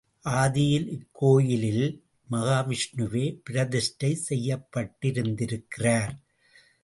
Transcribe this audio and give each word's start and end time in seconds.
ஆதியில் 0.25 0.87
இக்கோயிலில் 0.89 1.85
மகாவிஷ்ணுவே 2.31 3.25
பிரதிஷ்டை 3.43 4.11
செய்யப்பட்டிருந்திருக்கிறார். 4.29 6.13